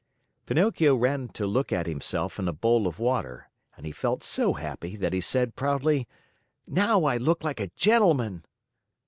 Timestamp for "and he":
3.77-3.91